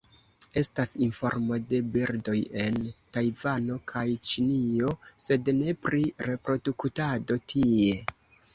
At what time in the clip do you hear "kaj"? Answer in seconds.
3.93-4.07